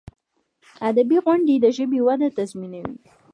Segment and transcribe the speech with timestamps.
[0.89, 2.97] ادبي غونډي د ژبي وده تضمینوي.